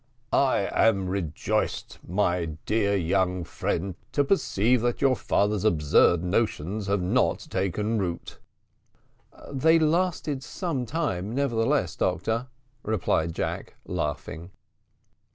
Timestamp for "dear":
2.65-2.95